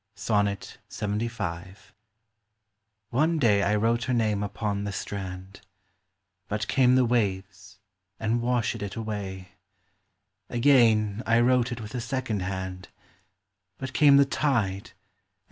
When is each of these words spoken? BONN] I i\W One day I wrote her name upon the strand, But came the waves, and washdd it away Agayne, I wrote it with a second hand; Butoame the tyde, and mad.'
BONN] 0.25 0.47
I 0.47 0.53
i\W 1.33 1.75
One 3.11 3.37
day 3.37 3.61
I 3.61 3.75
wrote 3.75 4.05
her 4.05 4.15
name 4.15 4.41
upon 4.41 4.83
the 4.83 4.91
strand, 4.91 5.61
But 6.47 6.67
came 6.67 6.95
the 6.95 7.05
waves, 7.05 7.77
and 8.19 8.41
washdd 8.41 8.81
it 8.81 8.95
away 8.95 9.49
Agayne, 10.49 11.21
I 11.27 11.39
wrote 11.39 11.71
it 11.71 11.81
with 11.81 11.93
a 11.93 12.01
second 12.01 12.39
hand; 12.41 12.87
Butoame 13.79 14.17
the 14.17 14.25
tyde, 14.25 14.49
and 14.65 14.83
mad.' 14.85 14.91